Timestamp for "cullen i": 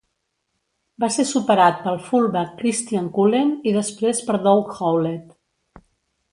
3.19-3.77